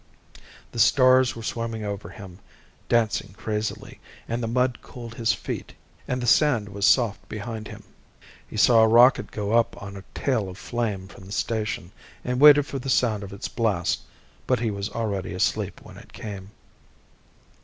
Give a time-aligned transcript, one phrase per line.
[0.71, 2.39] The stars were swimming over him,
[2.89, 5.75] dancing crazily, and the mud cooled his feet,
[6.07, 7.83] and the sand was soft behind him.
[8.47, 11.91] He saw a rocket go up on a tail of flame from the station,
[12.25, 13.99] and waited for the sound of its blast,
[14.47, 16.49] but he was already asleep when it came.